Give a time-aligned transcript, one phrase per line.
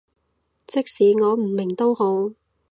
[0.65, 2.31] 即使我唔明都好